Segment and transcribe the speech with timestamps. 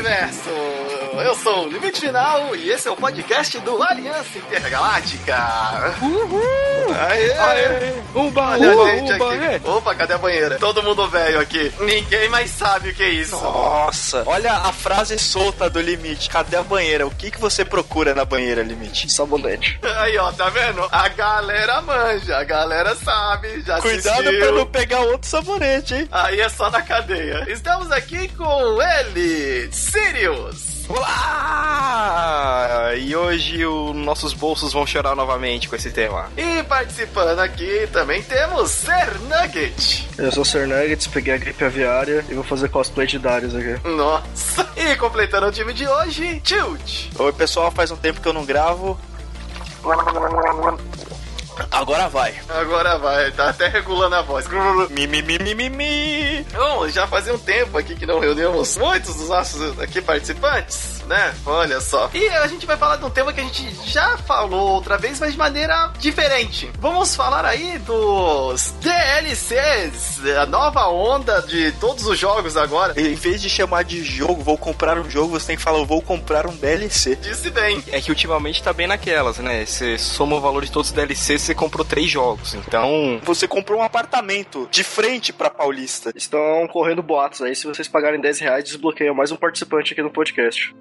[0.00, 0.79] Universo!
[1.24, 5.36] Eu sou o Limite Final e esse é o podcast do Aliança Intergaláctica!
[6.02, 6.94] Uhul!
[7.08, 7.32] Aê!
[7.32, 7.92] Aê!
[8.14, 9.44] Uba, Olha uba, a gente uba, aqui.
[9.44, 9.60] é.
[9.70, 10.58] Opa, cadê a banheira?
[10.58, 11.72] Todo mundo velho aqui.
[11.80, 13.36] Ninguém mais sabe o que é isso.
[13.36, 16.28] Nossa, olha a frase solta do limite.
[16.30, 17.06] Cadê a banheira?
[17.06, 19.10] O que, que você procura na banheira, limite?
[19.12, 19.78] Sabonete.
[20.00, 20.86] Aí, ó, tá vendo?
[20.90, 24.38] A galera manja, a galera sabe, já Cuidado assistiu.
[24.40, 26.08] pra não pegar outro sabonete, hein?
[26.10, 27.44] Aí é só na cadeia.
[27.48, 30.69] Estamos aqui com ele, Sirius.
[30.90, 32.92] Olá!
[32.96, 36.28] E hoje os nossos bolsos vão chorar novamente com esse tema.
[36.36, 40.08] E participando aqui também temos Ser Nugget.
[40.18, 40.66] Eu sou o Sr.
[40.66, 43.88] Nuggets, peguei a gripe aviária e vou fazer cosplay de Darius aqui.
[43.88, 44.68] Nossa.
[44.76, 47.06] E completando o time de hoje, Tilt.
[47.16, 48.98] Oi, pessoal, faz um tempo que eu não gravo.
[51.70, 52.34] Agora vai.
[52.48, 54.46] Agora vai, tá até regulando a voz.
[54.90, 56.46] Mi, mi, mi, mi, mi, mi.
[56.52, 61.34] Bom, já fazia um tempo aqui que não reunimos muitos dos nossos aqui participantes, né?
[61.44, 62.08] Olha só.
[62.14, 65.18] E a gente vai falar de um tema que a gente já falou outra vez,
[65.18, 66.70] mas de maneira diferente.
[66.78, 72.98] Vamos falar aí dos DLCs, a nova onda de todos os jogos agora.
[72.98, 75.84] Em vez de chamar de jogo, vou comprar um jogo, você tem que falar, eu
[75.84, 77.16] vou comprar um DLC.
[77.16, 77.82] Disse bem.
[77.90, 79.66] É que ultimamente tá bem naquelas, né?
[79.66, 82.54] Você soma o valor de todos os DLCs, você comprou três jogos.
[82.54, 86.12] Então, Você comprou um apartamento de frente pra Paulista.
[86.14, 90.10] Estão correndo boatos aí, se vocês pagarem 10 reais, desbloqueiam mais um participante aqui no
[90.10, 90.72] podcast.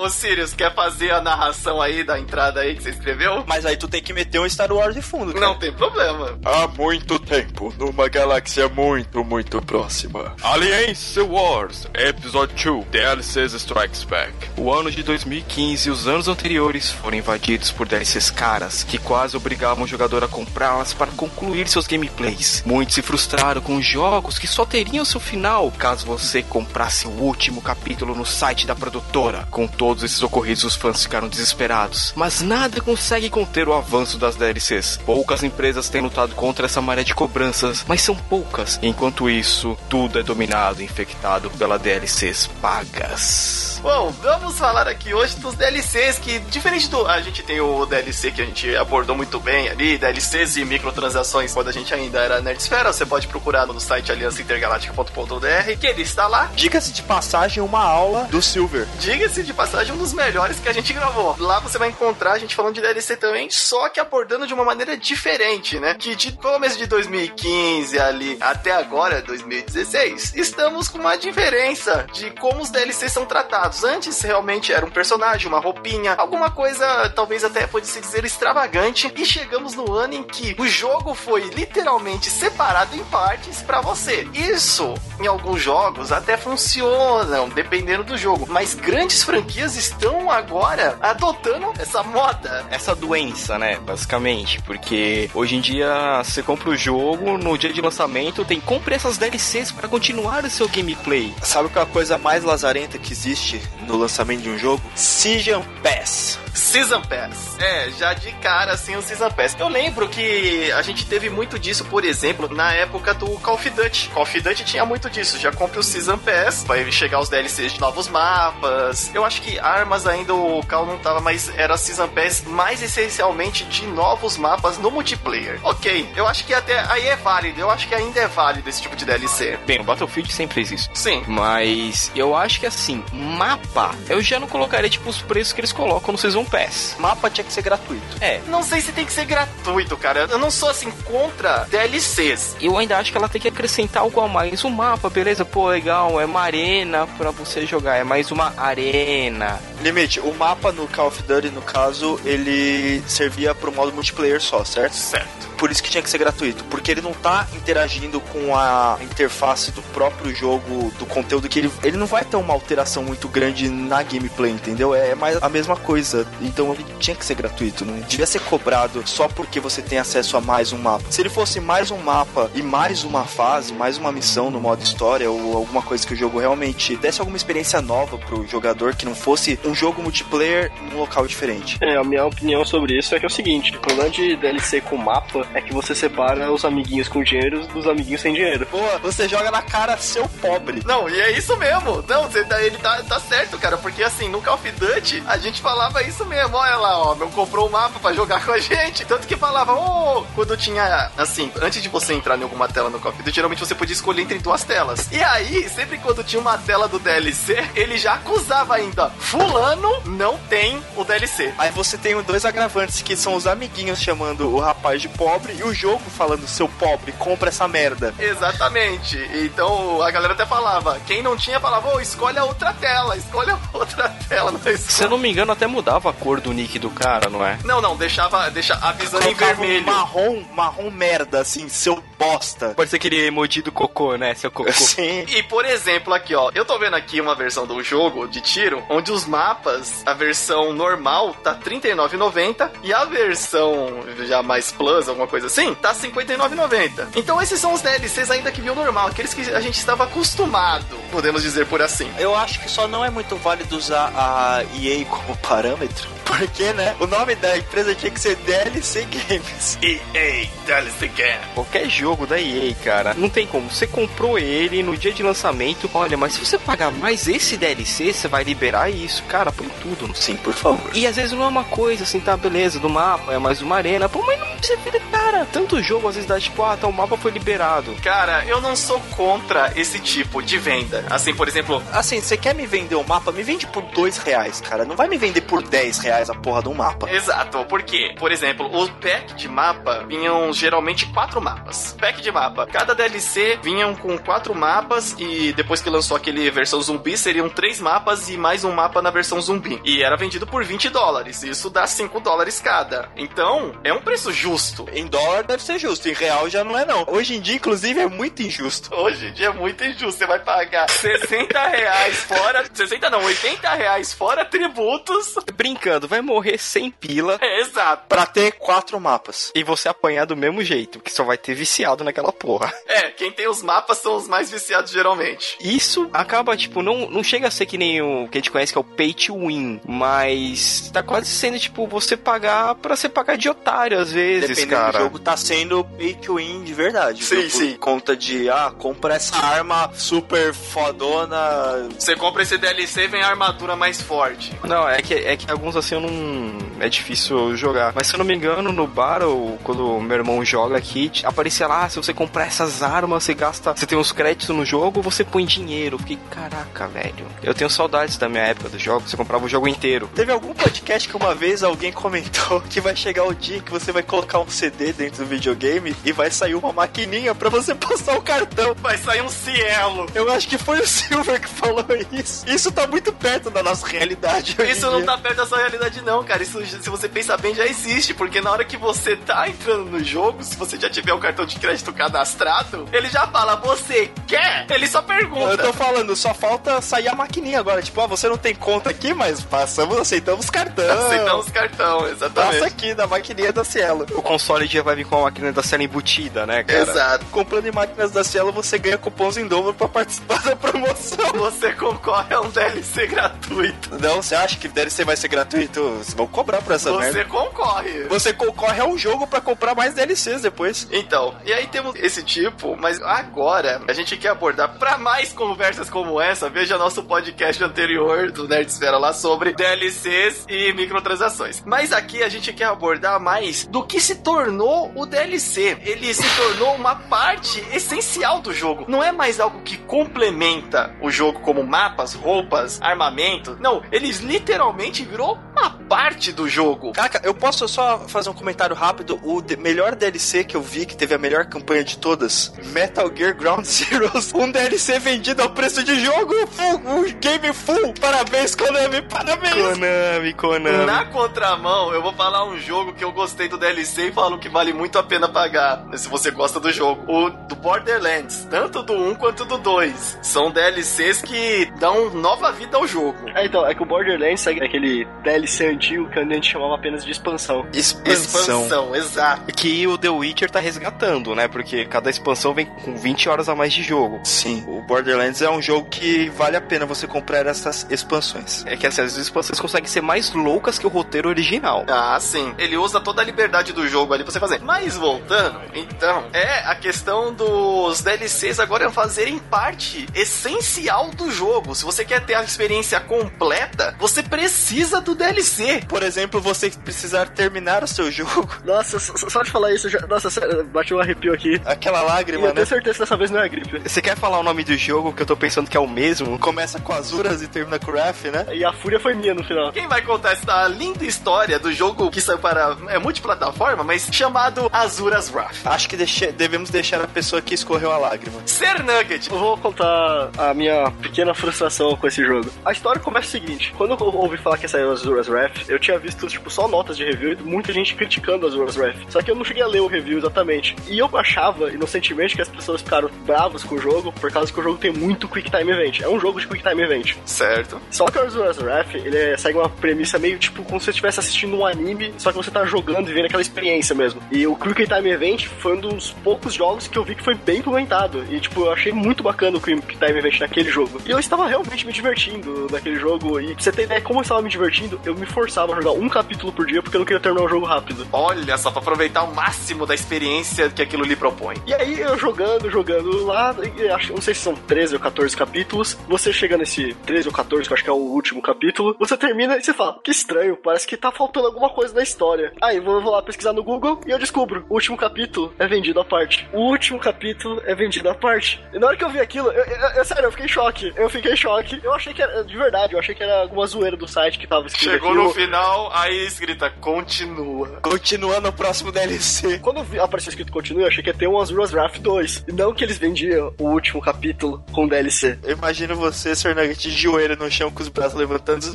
[0.00, 3.44] Ô Sirius, quer fazer a narração aí da entrada aí que você escreveu?
[3.46, 5.44] Mas aí tu tem que meter um Star Wars de fundo, cara.
[5.44, 6.38] Não tem problema.
[6.42, 10.34] Há muito tempo, numa galáxia muito, muito próxima.
[10.40, 14.32] Alliance Wars, Episode 2, DLCs Strikes Back.
[14.56, 19.36] o ano de 2015 e os anos anteriores foram invadidos por DLCs caras que quase
[19.36, 22.62] obrigavam o jogador a comprá-las para concluir seus gameplays.
[22.64, 27.60] Muitos se frustraram com jogos que só teriam seu final caso você comprasse o último
[27.60, 29.46] capítulo no site da produtora.
[29.50, 32.12] Com todos esses ocorridos, os fãs ficaram desesperados.
[32.14, 35.00] Mas nada consegue conter o avanço das DLCs.
[35.04, 38.78] Poucas empresas têm lutado contra essa maré de cobranças, mas são poucas.
[38.82, 43.80] Enquanto isso, tudo é dominado e infectado pela DLCs pagas.
[43.82, 47.06] Bom, vamos falar aqui hoje dos DLCs que, diferente do.
[47.06, 51.52] A gente tem o DLC que a gente abordou muito bem ali, DLCs e microtransações,
[51.52, 52.92] quando a gente ainda era Nerdsfera.
[52.92, 56.50] Você pode procurar no site aliançaintergaláctica.com.br, que ele está lá.
[56.54, 58.86] Diga-se de passagem, uma aula do Silver.
[58.98, 61.34] Diga-se de passagem, um dos melhores que a gente gravou.
[61.38, 64.64] Lá você vai encontrar a gente falando de DLC também, só que abordando de uma
[64.64, 65.94] maneira diferente, né?
[65.94, 72.60] Que de começo de 2015 ali até agora, 2016, estamos com uma diferença de como
[72.60, 73.82] os DLCs são tratados.
[73.84, 79.12] Antes realmente era um personagem, uma roupinha, alguma coisa talvez até pode se dizer extravagante.
[79.16, 84.28] E chegamos no ano em que o jogo foi literalmente separado em partes pra você.
[84.34, 88.46] Isso, em alguns jogos, até funcionam, dependendo do jogo.
[88.48, 92.64] Mas grandes franquias estão agora adotando essa moda.
[92.70, 93.78] essa doença, né?
[93.84, 94.60] Basicamente.
[94.62, 99.18] Porque hoje em dia você compra o jogo, no dia de lançamento tem compre essas
[99.18, 101.34] DLCs para continuar o seu gameplay.
[101.42, 104.82] Sabe qual é a coisa mais lazarenta que existe no lançamento de um jogo?
[104.94, 106.38] Season Pass.
[106.54, 107.58] Season Pass.
[107.58, 109.56] É, já de cara assim o Season Pass.
[109.58, 113.70] Eu lembro que a gente teve muito disso, por exemplo, na época do Call of
[113.70, 114.10] Duty.
[114.12, 115.38] Call of Duty tinha muito disso.
[115.38, 119.10] Já compre o Season Pass, vai chegar os DLCs de novos mapas.
[119.14, 123.64] Eu acho que armas ainda o Call não tava, mas era Season Pass mais essencialmente
[123.64, 125.60] de novos mapas no multiplayer.
[125.62, 127.60] Ok, eu acho que até aí é válido.
[127.60, 129.58] Eu acho que ainda é válido esse tipo de DLC.
[129.66, 130.90] Bem, o Battlefield sempre fez isso.
[130.94, 131.22] Sim.
[131.26, 135.72] Mas eu acho que assim, mapa, eu já não colocaria tipo os preços que eles
[135.72, 136.94] colocam no Season Pass.
[136.98, 138.04] Mapa tinha que ser gratuito.
[138.20, 140.26] É, Não sei se tem que ser gratuito, cara.
[140.30, 142.56] Eu não sou assim contra DLCs.
[142.60, 144.62] eu ainda acho que ela tem que acrescentar algo a mais.
[144.64, 145.44] O mapa, beleza?
[145.44, 149.58] Pô, legal, é uma arena pra você jogar, é mais uma arena.
[149.82, 154.64] Limite, o mapa no Call of Duty, no caso, ele servia pro modo multiplayer só,
[154.64, 154.94] certo?
[154.94, 155.48] Certo.
[155.56, 159.70] Por isso que tinha que ser gratuito, porque ele não tá interagindo com a interface
[159.72, 161.70] do próprio jogo, do conteúdo que ele.
[161.82, 164.94] Ele não vai ter uma alteração muito grande na gameplay, entendeu?
[164.94, 166.26] É mais a mesma coisa.
[166.40, 170.36] Então ele tinha que ser gratuito, não devia ser cobrado só porque você tem acesso
[170.36, 171.04] a mais um mapa.
[171.10, 174.82] Se ele fosse mais um mapa e mais uma fase, mais uma missão no modo
[174.82, 179.04] história ou alguma coisa que o jogo realmente desse alguma experiência nova pro jogador que
[179.04, 181.76] não fosse um jogo multiplayer num local diferente.
[181.80, 184.80] É, a minha opinião sobre isso é que é o seguinte: o problema de DLC
[184.80, 188.66] com mapa é que você separa os amiguinhos com dinheiro dos amiguinhos sem dinheiro.
[188.70, 190.82] Boa, você joga na cara seu pobre.
[190.86, 192.02] Não, e é isso mesmo.
[192.08, 195.22] Não, você tá- ele tá, tá certo certo, cara, porque assim, no Call of Duty,
[195.26, 196.56] a gente falava isso mesmo.
[196.56, 199.04] Olha lá, ó, não comprou o mapa pra jogar com a gente.
[199.04, 202.98] Tanto que falava, ô, quando tinha, assim, antes de você entrar em alguma tela no
[203.00, 205.08] Call of Duty, geralmente você podia escolher entre duas telas.
[205.10, 210.36] E aí, sempre quando tinha uma tela do DLC, ele já acusava ainda, fulano não
[210.48, 211.52] tem o DLC.
[211.58, 215.62] Aí você tem dois agravantes que são os amiguinhos chamando o rapaz de pobre e
[215.62, 218.14] o jogo falando, seu pobre, compra essa merda.
[218.18, 219.18] Exatamente.
[219.34, 223.50] Então a galera até falava, quem não tinha falava, ô, escolhe a outra tela, escolhe
[223.50, 224.50] a outra tela.
[224.50, 227.44] Não Se eu não me engano, até mudava a cor do nick do cara, não
[227.44, 227.58] é?
[227.64, 229.86] Não, não, deixava, deixa avisando em um vermelho.
[229.86, 232.74] marrom, marrom merda, assim, seu bosta.
[232.76, 234.34] Pode ser aquele emoji do cocô, né?
[234.34, 234.70] Seu cocô.
[234.76, 235.24] Sim.
[235.26, 238.84] E por exemplo, aqui ó, eu tô vendo aqui uma versão do jogo de tiro,
[238.90, 245.08] onde os mapas, a versão normal tá R$ 39,90 e a versão já mais plus,
[245.08, 247.08] alguma coisa assim, tá R$ 59,90.
[247.16, 250.98] Então esses são os DLCs ainda que viu normal, aqueles que a gente estava acostumado,
[251.10, 252.10] podemos dizer por assim.
[252.18, 256.20] Eu acho que só não é muito válido usar a EA como parâmetro.
[256.30, 256.94] Porque, né?
[257.00, 259.78] O nome da empresa tinha que ser DLC Games.
[259.82, 261.44] EA DLC Game.
[261.54, 263.70] Qualquer jogo da EA, cara, não tem como.
[263.70, 265.90] Você comprou ele no dia de lançamento.
[265.94, 269.22] Olha, mas se você pagar mais esse DLC, você vai liberar isso.
[269.24, 270.14] Cara, põe tudo.
[270.14, 270.90] Sim, por favor.
[270.94, 273.76] E às vezes não é uma coisa assim, tá, beleza, do mapa, é mais uma
[273.76, 274.08] arena.
[274.08, 275.46] Pô, mas não você vira, cara.
[275.52, 277.94] Tanto jogo às vezes dá tipo, ah, tá, o mapa foi liberado.
[278.02, 281.04] Cara, eu não sou contra esse tipo de venda.
[281.08, 283.32] Assim, por exemplo, Assim, você quer me vender o mapa?
[283.32, 284.84] Me vende por dois reais, cara.
[284.84, 287.10] Não vai me vender por 10 reais a porra do mapa.
[287.10, 291.96] Exato, porque, por exemplo, o pack de mapa vinham geralmente quatro mapas.
[292.00, 292.66] Pack de mapa.
[292.66, 297.78] Cada DLC vinham com quatro mapas e depois que lançou aquele versão zumbi, seriam três
[297.78, 299.80] mapas e mais um mapa na versão zumbi.
[299.84, 301.42] E era vendido por 20 dólares.
[301.42, 303.10] Isso dá 5 dólares cada.
[303.16, 304.86] Então, é um preço justo.
[304.92, 307.04] Em dólar deve ser justo, em real já não é não.
[307.06, 308.94] Hoje em dia, inclusive, é muito injusto.
[308.94, 310.12] Hoje em dia é muito injusto.
[310.12, 312.64] Você vai pagar 60 reais fora.
[312.72, 315.34] 60 não, 80 reais fora tributos.
[315.54, 318.04] Brincando, vai morrer sem pila É, exato.
[318.08, 319.52] Pra ter quatro mapas.
[319.54, 322.72] e você apanhar do mesmo jeito, que só vai ter viciado naquela porra.
[322.86, 325.56] É, quem tem os mapas são os mais viciados geralmente.
[325.60, 328.72] Isso acaba, tipo, não, não chega a ser que nem o que a gente conhece
[328.72, 333.08] que é o pay to win, mas tá quase sendo, tipo, você pagar pra você
[333.08, 334.98] pagar de otário às vezes, Dependendo cara.
[334.98, 337.24] do jogo, tá sendo pay to win de verdade.
[337.24, 337.44] Sim, viu?
[337.44, 337.76] Por sim.
[337.76, 341.88] conta de, ah, compra essa arma super fodona.
[341.98, 344.52] Você compra esse DLC e vem a armadura mais forte.
[344.64, 346.70] Não, é que, é que alguns assim eu não.
[346.80, 347.92] É difícil jogar.
[347.94, 351.79] Mas se eu não me engano, no Battle, quando meu irmão joga aqui, aparecia lá,
[351.88, 353.74] se você comprar essas armas, você gasta.
[353.74, 355.94] Você tem uns créditos no jogo, você põe dinheiro.
[355.94, 357.26] Eu fiquei, caraca, velho.
[357.42, 360.10] Eu tenho saudades da minha época do jogo, você comprava o jogo inteiro.
[360.14, 363.92] Teve algum podcast que uma vez alguém comentou que vai chegar o dia que você
[363.92, 368.16] vai colocar um CD dentro do videogame e vai sair uma maquininha pra você passar
[368.18, 368.74] o cartão.
[368.74, 370.06] Vai sair um cielo.
[370.14, 372.48] Eu acho que foi o Silver que falou isso.
[372.48, 374.56] Isso tá muito perto da nossa realidade.
[374.58, 376.42] hoje Isso não tá perto da sua realidade, não, cara.
[376.42, 378.12] Isso, se você pensar bem, já existe.
[378.14, 381.46] Porque na hora que você tá entrando no jogo, se você já tiver o cartão
[381.46, 384.66] de crédito cadastrado, ele já fala, você quer?
[384.70, 385.58] Ele só Eu pergunta.
[385.58, 387.82] tô falando, só falta sair a maquininha agora.
[387.82, 391.06] Tipo, ah, você não tem conta aqui, mas passamos, aceitamos cartão.
[391.06, 392.52] Aceitamos cartão, exatamente.
[392.54, 394.06] Passa aqui na maquininha da Cielo.
[394.14, 396.80] O console já vai vir com a máquina da cena embutida, né, cara?
[396.80, 397.24] Exato.
[397.26, 401.32] Comprando em máquinas da Cielo, você ganha cupons em dobro pra participar da promoção.
[401.34, 403.98] Você concorre a um DLC gratuito.
[404.00, 405.80] Não, você acha que DLC vai ser gratuito?
[405.98, 407.12] Vocês vão cobrar por essa merda.
[407.12, 408.04] Você concorre.
[408.04, 410.86] Você concorre a um jogo pra comprar mais DLCs depois.
[410.90, 415.90] Então, e aí temos esse tipo, mas agora a gente quer abordar para mais conversas
[415.90, 421.62] como essa, veja nosso podcast anterior do Nerdsfera lá sobre DLCs e microtransações.
[421.64, 425.78] Mas aqui a gente quer abordar mais do que se tornou o DLC.
[425.82, 428.84] Ele se tornou uma parte essencial do jogo.
[428.88, 433.56] Não é mais algo que complementa o jogo como mapas, roupas, armamento.
[433.60, 436.92] Não, eles literalmente virou uma parte do jogo.
[436.92, 439.20] Caraca, eu posso só fazer um comentário rápido?
[439.22, 443.36] O melhor DLC que eu vi, que teve a melhor campanha de todas, Metal Gear
[443.36, 447.92] Ground Zeroes, um DLC vendido ao preço de jogo, full, um game full.
[448.00, 449.54] Parabéns, Konami, parabéns.
[449.54, 450.86] Konami, Konami.
[450.86, 454.48] Na contramão, eu vou falar um jogo que eu gostei do DLC e falo que
[454.48, 457.04] vale muito a pena pagar, né, se você gosta do jogo.
[457.06, 460.18] O do Borderlands, tanto do 1 quanto do 2.
[460.22, 463.18] São DLCs que dão nova vida ao jogo.
[463.34, 467.04] É, então, é que o Borderlands é aquele DLC antigo que a gente chamava apenas
[467.04, 467.66] de expansão.
[467.72, 468.62] Expansão.
[468.62, 469.52] Expansão, exato.
[469.54, 471.48] Que o The Witcher tá resgatando, né?
[471.48, 474.20] Porque cada expansão vem com 20 horas a mais de jogo.
[474.24, 478.64] Sim, o Borderlands é um jogo que vale a pena você comprar essas expansões.
[478.66, 481.84] É que assim, as expansões conseguem ser mais loucas que o roteiro original.
[481.88, 482.54] Ah, sim.
[482.58, 484.60] Ele usa toda a liberdade do jogo ali pra você fazer.
[484.60, 491.74] Mas voltando, então, é a questão dos DLCs agora fazerem parte essencial do jogo.
[491.74, 495.82] Se você quer ter a experiência completa, você precisa do DLC.
[495.88, 498.48] Por exemplo, você precisar terminar o seu jogo.
[498.64, 501.60] Nossa, só, de falar isso, já, nossa, sério, bateu um arrepio aqui.
[501.64, 502.54] Aquela E lágrima, eu né?
[502.54, 503.78] tenho certeza que dessa vez não é gripe.
[503.80, 506.38] Você quer falar o nome do jogo que eu tô pensando que é o mesmo?
[506.38, 508.46] Começa com Azuras e termina com Wrath, né?
[508.52, 509.72] E a fúria foi minha no final.
[509.72, 514.68] Quem vai contar essa linda história do jogo que saiu para é multiplataforma, mas chamado
[514.72, 515.66] Azuras Wrath?
[515.66, 518.40] Acho que deixe- devemos deixar a pessoa que escorreu a lágrima.
[518.46, 519.30] Ser Nugget.
[519.30, 522.50] Eu vou contar a minha pequena frustração com esse jogo.
[522.64, 525.98] A história começa o seguinte: quando eu ouvi falar que saiu Azuras Wrath, eu tinha
[525.98, 528.96] visto, tipo, só notas de review e muita gente criticando Azuras Wrath.
[529.08, 530.76] Só que eu não cheguei a ler o review exatamente.
[530.88, 534.58] E eu achava, inocentemente, que as pessoas ficaram bravas com o jogo por causa que
[534.60, 536.00] o jogo tem muito Quick Time Event.
[536.00, 537.14] É um jogo de Quick Time Event.
[537.24, 537.80] Certo.
[537.90, 540.90] Só que o Azuras Wrath, ele é- segue uma premissa meio tipo como se você
[540.90, 544.20] estivesse assistindo um anime, só que você tá jogando e vendo aquela experiência mesmo.
[544.30, 547.34] E o Quick Time Event foi um dos poucos jogos que eu vi que foi
[547.34, 548.24] bem implementado.
[548.30, 551.00] E, tipo, eu achei muito bacana o Quick Time Event naquele jogo.
[551.06, 553.40] E eu estava realmente me divertindo naquele jogo.
[553.40, 555.92] E pra você ter ideia como eu estava me divertindo, eu me forçava a jogar
[555.92, 558.06] um capítulo por dia porque eu não queria terminar o jogo rápido.
[558.12, 561.56] Olha só, pra aproveitar o máximo da experiência que aquilo lhe propõe.
[561.66, 565.36] E aí eu jogando, jogando lá, e acho, não sei se são 13 ou 14
[565.36, 565.96] capítulos.
[566.08, 569.16] Você chega nesse 13 ou 14, que eu acho que é o último capítulo, você
[569.16, 572.52] termina e você fala: Que estranho, parece que tá faltando alguma coisa na história.
[572.60, 576.00] Aí eu vou, lá pesquisar no Google e eu descubro: o último capítulo é vendido
[576.00, 576.48] à parte.
[576.52, 578.62] O último capítulo é vendido à parte.
[578.72, 580.92] E na hora que eu vi aquilo, eu, eu- eu- sério, eu fiquei em choque.
[580.96, 581.80] Eu fiquei em choque.
[581.82, 584.46] Eu achei que era, de verdade, eu achei que era alguma zoeira do site que
[584.46, 585.24] tava escrito Chegou aquilo.
[585.24, 587.78] no final, aí escrita continua.
[587.82, 589.58] Continuando o próximo DLC.
[589.58, 592.44] Quando eu vi, apareceu escrito continue, eu achei que ia ter um Azuras Wrath 2.
[592.48, 595.38] E não que eles vendiam o último capítulo com DLC.
[595.42, 596.54] Eu imagino você, Sr.
[596.54, 598.74] Nugget, de joelho no chão com os braços levantando.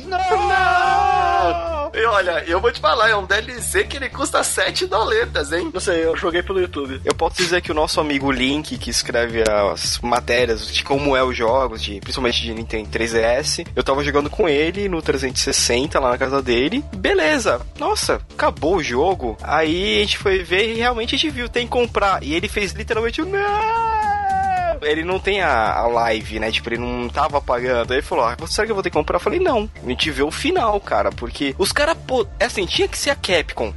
[0.00, 1.75] Não!
[1.96, 5.70] E olha, eu vou te falar, é um DLC que ele custa 7 doletas, hein?
[5.72, 7.00] Não sei, eu joguei pelo YouTube.
[7.02, 11.24] Eu posso dizer que o nosso amigo Link, que escreve as matérias de como é
[11.24, 16.10] os jogos, de, principalmente de Nintendo 3DS, eu tava jogando com ele no 360 lá
[16.10, 16.84] na casa dele.
[16.94, 19.34] Beleza, nossa, acabou o jogo.
[19.42, 22.22] Aí a gente foi ver e realmente a gente viu, tem que comprar.
[22.22, 24.15] E ele fez literalmente o não!
[24.90, 26.50] Ele não tem a, a live, né?
[26.50, 27.92] Tipo, ele não tava pagando.
[27.92, 29.16] Aí ele falou: ah, será que eu vou ter que comprar?
[29.16, 29.68] Eu falei: não.
[29.82, 31.10] A gente vê o final, cara.
[31.10, 33.72] Porque os caras, pô, é assim, tinha que ser a Capcom.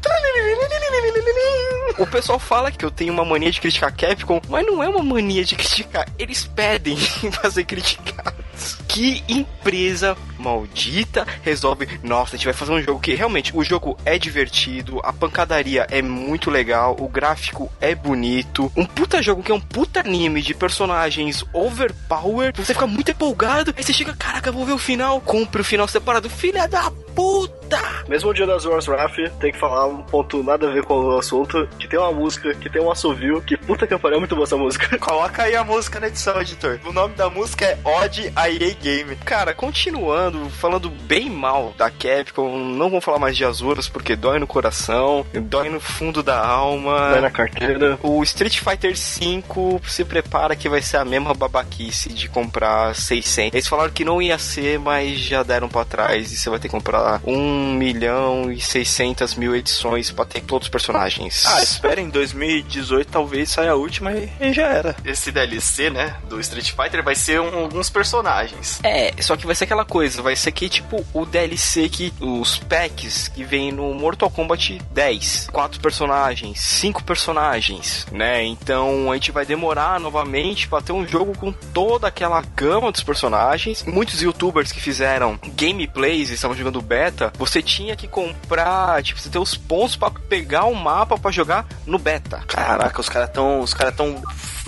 [1.97, 4.87] O pessoal fala que eu tenho uma mania de criticar a Capcom, mas não é
[4.87, 6.07] uma mania de criticar.
[6.17, 6.97] Eles pedem
[7.39, 8.48] pra ser criticados.
[8.87, 11.99] Que empresa maldita resolve.
[12.03, 15.85] Nossa, a gente vai fazer um jogo que realmente o jogo é divertido, a pancadaria
[15.89, 18.71] é muito legal, o gráfico é bonito.
[18.75, 22.53] Um puta jogo que é um puta anime de personagens overpower.
[22.55, 25.21] Você fica muito empolgado, aí você chega, caraca, vou ver o final.
[25.21, 26.29] Compre o final separado.
[26.29, 27.79] Filha da puta!
[28.07, 30.95] Mesmo o dia das Wars Wrath, tem que falar um ponto nada a ver com
[30.95, 34.19] o assunto, que tem uma música, que tem um assovio, que puta que pariu, é
[34.19, 34.97] muito boa essa música.
[34.97, 36.79] Coloca aí a música na edição, editor.
[36.85, 39.15] O nome da música é Odd a EA Game.
[39.17, 44.39] Cara, continuando, falando bem mal da Capcom, não vou falar mais de Azuras porque dói
[44.39, 47.11] no coração, dói no fundo da alma.
[47.11, 47.99] Vai na carteira.
[48.01, 53.53] O Street Fighter V se prepara que vai ser a mesma babaquice de comprar 600.
[53.53, 56.67] Eles falaram que não ia ser, mas já deram pra trás e você vai ter
[56.67, 61.45] que comprar 1 milhão e 600 mil edições pra ter todos os personagens.
[61.45, 64.95] Ah, espera, em 2018 talvez saia a última e, e já era.
[65.05, 68.79] Esse DLC, né, do Street Fighter vai ser um- alguns personagens.
[68.83, 72.57] É, só que vai ser aquela coisa, vai ser que tipo o DLC que os
[72.57, 78.43] packs que vem no Mortal Kombat 10, quatro personagens, cinco personagens, né?
[78.43, 83.03] Então a gente vai demorar novamente pra ter um jogo com toda aquela gama dos
[83.03, 83.83] personagens.
[83.83, 89.29] Muitos youtubers que fizeram gameplays e estavam jogando beta, você tinha que comprar, tipo, você
[89.29, 92.41] ter os pontos pra pegar o mapa pra jogar no beta.
[92.47, 94.19] Caraca, os caras tão, os caras tão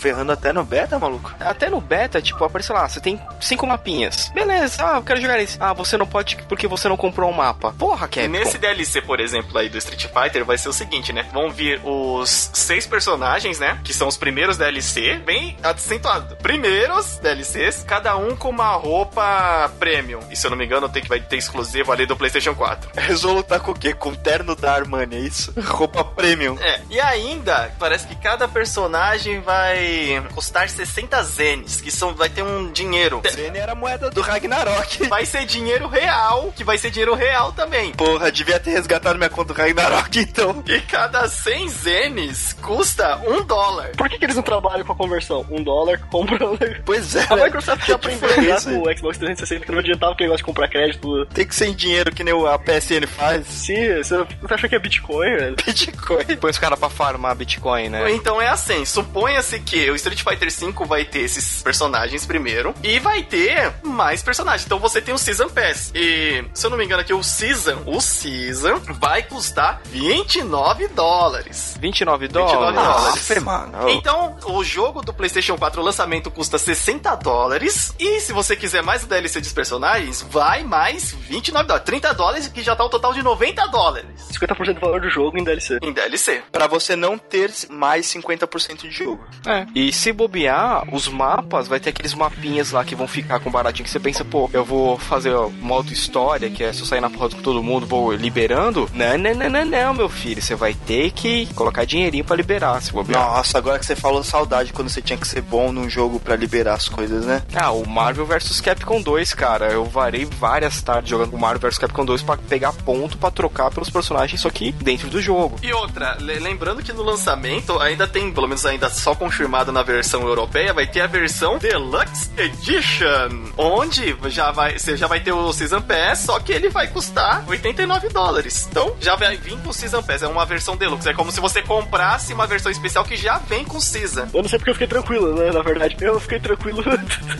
[0.01, 1.31] ferrando até no beta, maluco.
[1.39, 4.29] Até no beta, tipo, aparece lá, você tem cinco mapinhas.
[4.33, 5.57] Beleza, ah, eu quero jogar esse.
[5.59, 7.73] Ah, você não pode porque você não comprou um mapa.
[7.77, 8.29] Porra, E Capcom.
[8.31, 11.27] nesse DLC, por exemplo, aí do Street Fighter, vai ser o seguinte, né?
[11.31, 13.79] Vão vir os seis personagens, né?
[13.83, 16.35] Que são os primeiros DLC, bem acentuado.
[16.37, 20.19] Primeiros DLCs, cada um com uma roupa premium.
[20.31, 22.89] E se eu não me engano, tem que vai ter exclusivo ali do PlayStation 4.
[22.97, 23.93] Eles vão lutar com o quê?
[23.93, 25.53] Com o terno da Armani, é isso?
[25.61, 26.57] Roupa premium.
[26.59, 29.90] É, e ainda, parece que cada personagem vai
[30.21, 33.21] vai custar 60 zenes, que são vai ter um dinheiro.
[33.29, 35.07] Zene era a moeda do Ragnarok.
[35.11, 37.91] Vai ser dinheiro real, que vai ser dinheiro real também.
[37.93, 40.63] Porra, devia ter resgatado minha conta do Ragnarok, então.
[40.67, 43.91] E cada 100 zenes custa um dólar.
[43.97, 45.45] Por que, que eles não trabalham com a conversão?
[45.49, 46.57] Um dólar comprando.
[46.85, 47.25] Pois é.
[47.29, 47.35] A?
[47.35, 48.71] Microsoft já Que aprendeu diferença.
[48.71, 51.25] com o Xbox 360 que não adiantava aquele negócio de comprar crédito.
[51.27, 53.45] Tem que ser em dinheiro, que nem o- a PSN faz.
[53.47, 55.55] Sim, você você acha que é Bitcoin, velho?
[55.65, 56.37] Bitcoin.
[56.39, 58.11] Põe os caras pra farmar Bitcoin, né?
[58.11, 62.99] Então é assim, suponha-se que o Street Fighter V vai ter esses personagens primeiro e
[62.99, 64.65] vai ter mais personagens.
[64.65, 65.91] Então você tem o Season Pass.
[65.95, 71.77] E, se eu não me engano aqui, o Season, o Season vai custar 29 dólares.
[71.79, 72.75] 29 29 dólares.
[72.75, 73.31] dólares.
[73.31, 73.89] Aff, mano.
[73.89, 77.93] Então, o jogo do PlayStation 4 o lançamento custa 60 dólares.
[77.99, 81.85] E se você quiser mais o DLC dos personagens, vai mais 29 dólares.
[81.85, 85.37] 30 dólares, que já tá o total de 90 dólares 50% do valor do jogo
[85.37, 85.79] em DLC.
[85.81, 86.43] em DLC.
[86.51, 89.23] Pra você não ter mais 50% de jogo.
[89.45, 89.65] É.
[89.73, 93.85] E se bobear, os mapas, vai ter aqueles mapinhas lá que vão ficar com baratinho
[93.85, 97.09] que você pensa, pô, eu vou fazer uma auto história, que é só sair na
[97.09, 98.89] porra com todo mundo, vou liberando.
[98.93, 100.41] Não, não, não, não, não, meu filho.
[100.41, 103.19] Você vai ter que colocar dinheirinho pra liberar, se bobear.
[103.21, 106.35] Nossa, agora que você falou saudade quando você tinha que ser bom num jogo pra
[106.35, 107.41] liberar as coisas, né?
[107.55, 109.71] Ah, o Marvel vs Capcom 2, cara.
[109.71, 113.71] Eu varei várias tardes jogando o Marvel vs Capcom 2 pra pegar ponto pra trocar
[113.71, 115.55] pelos personagens, só que dentro do jogo.
[115.63, 119.15] E outra, le- lembrando que no lançamento ainda tem, pelo menos ainda só
[119.61, 125.07] confirmado na versão europeia, vai ter a versão Deluxe Edition, onde já vai, você já
[125.07, 128.67] vai ter o Season Pass, só que ele vai custar 89 dólares.
[128.69, 131.39] Então, já vai vir com o Season Pass, é uma versão Deluxe, é como se
[131.39, 134.27] você comprasse uma versão especial que já vem com Season.
[134.33, 135.51] Eu não sei porque eu fiquei tranquilo, né?
[135.51, 136.83] Na verdade, eu fiquei tranquilo.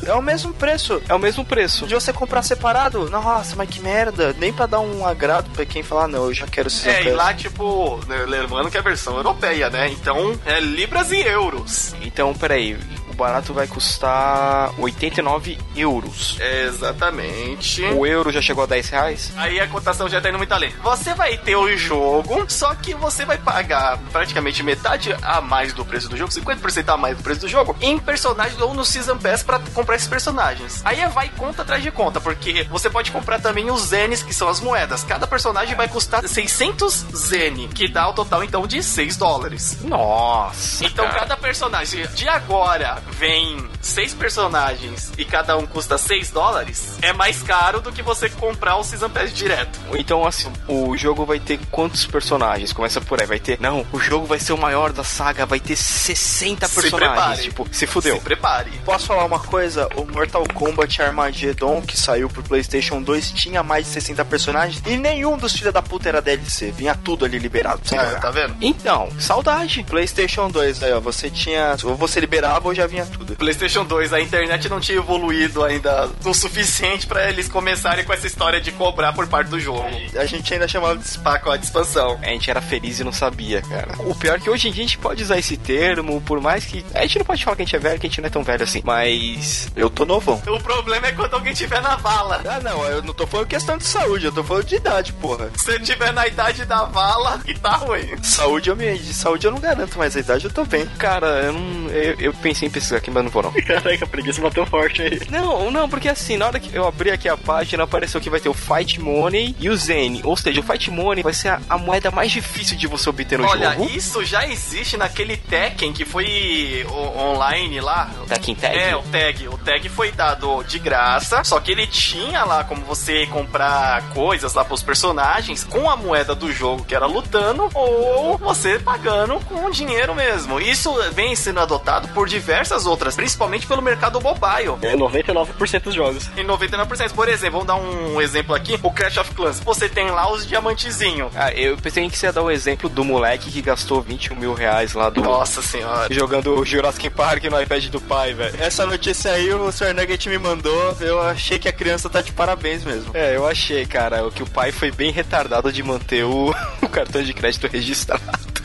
[0.06, 1.02] É o mesmo preço.
[1.08, 1.86] É o mesmo preço.
[1.86, 4.36] De você comprar separado, nossa, mas que merda.
[4.38, 7.06] Nem pra dar um agrado pra quem falar, não, eu já quero Season É, e
[7.06, 7.16] Pass.
[7.16, 9.90] lá, tipo, né, lembrando que é a versão europeia, né?
[9.90, 11.94] Então, é libras e euros.
[12.14, 12.78] Então, peraí.
[13.22, 16.40] O barato vai custar 89 euros.
[16.40, 17.84] Exatamente.
[17.84, 19.32] O euro já chegou a 10 reais?
[19.38, 20.74] Aí a cotação já tá indo muito além.
[20.82, 25.86] Você vai ter o jogo, só que você vai pagar praticamente metade a mais do
[25.86, 29.20] preço do jogo, 50% a mais do preço do jogo, em personagens ou no Season
[29.20, 30.82] Pass pra comprar esses personagens.
[30.84, 34.50] Aí vai conta atrás de conta, porque você pode comprar também os zenes, que são
[34.50, 35.04] as moedas.
[35.04, 39.78] Cada personagem vai custar 600 zene, que dá o total então de 6 dólares.
[39.84, 40.84] Nossa.
[40.84, 41.20] Então cara.
[41.20, 47.42] cada personagem de agora vem seis personagens e cada um custa 6 dólares, é mais
[47.42, 49.80] caro do que você comprar o Season Pass direto.
[49.94, 52.72] Então, assim, o jogo vai ter quantos personagens?
[52.74, 53.60] Começa por aí, vai ter.
[53.60, 57.16] Não, o jogo vai ser o maior da saga, vai ter 60 Se personagens.
[57.18, 57.42] prepare.
[57.42, 58.16] Tipo, se fudeu.
[58.16, 58.72] Se prepare.
[58.86, 59.88] Posso falar uma coisa?
[59.96, 64.98] O Mortal Kombat Armageddon, que saiu pro PlayStation 2, tinha mais de 60 personagens e
[64.98, 66.72] nenhum dos filha da puta era DLC.
[66.72, 68.22] Vinha tudo ali liberado pra você Ah, jogar.
[68.22, 68.56] tá vendo?
[68.62, 69.84] Então, saudade.
[69.84, 71.76] PlayStation 2, aí ó, você tinha.
[71.84, 73.36] Ou você liberava ou já vinha tudo.
[73.36, 78.28] PlayStation 2, a internet não tinha evoluído ainda o suficiente pra eles começarem com essa
[78.28, 79.90] história de cobrar por parte do jogo.
[80.16, 82.20] A gente ainda chamava de Pacote de expansão.
[82.22, 83.96] A gente era feliz e não sabia, cara.
[84.00, 86.66] O pior é que hoje em dia a gente pode usar esse termo, por mais
[86.66, 86.86] que.
[86.94, 88.30] A gente não pode falar que a gente é velho, que a gente não é
[88.30, 88.82] tão velho assim.
[88.84, 89.72] Mas.
[89.76, 90.42] Eu tô novão.
[90.48, 92.42] O problema é quando alguém tiver na vala.
[92.46, 95.50] Ah, não, eu não tô falando questão de saúde, eu tô falando de idade, porra.
[95.56, 98.22] Se tiver na idade da vala, e tá ruim.
[98.24, 98.98] Saúde eu me.
[98.98, 100.86] De saúde eu não garanto, mas a idade eu tô bem.
[100.98, 101.90] Cara, eu não.
[101.90, 103.52] Eu, eu pensei em pesquisar aqui, mas não vou não.
[103.62, 105.22] Caraca, a preguiça bateu forte aí.
[105.30, 108.40] Não, não, porque assim, na hora que eu abri aqui a página, apareceu que vai
[108.40, 110.22] ter o Fight Money e o Zen.
[110.24, 113.38] Ou seja, o Fight Money vai ser a, a moeda mais difícil de você obter
[113.40, 113.86] no Olha, jogo.
[113.90, 118.10] isso já existe naquele Tekken que foi o- online lá.
[118.28, 118.78] Tekken Tag?
[118.78, 119.48] É, o tag.
[119.48, 124.54] O tag foi dado de graça, só que ele tinha lá como você comprar coisas
[124.54, 129.70] lá pros personagens com a moeda do jogo que era lutando ou você pagando com
[129.70, 130.60] dinheiro mesmo.
[130.60, 132.28] Isso vem sendo adotado por
[132.72, 134.78] diversas outras, principalmente pelo mercado mobile.
[134.82, 136.30] É 99% dos jogos.
[136.38, 137.12] Em 99%.
[137.14, 139.60] Por exemplo, vamos dar um exemplo aqui: o Crash of Clans.
[139.60, 141.32] Você tem lá os diamantezinhos.
[141.36, 144.54] Ah, eu pensei que você ia dar o exemplo do moleque que gastou 21 mil
[144.54, 145.22] reais lá do.
[145.22, 146.14] Nossa senhora.
[146.14, 148.56] Jogando o Jurassic Park no iPad do pai, velho.
[148.60, 149.94] Essa notícia aí o Sr.
[149.94, 153.12] Nugget me mandou, eu achei que a criança tá de parabéns mesmo.
[153.14, 156.90] É, eu achei, cara, o que o pai foi bem retardado de manter o, o
[156.90, 158.22] cartão de crédito registrado.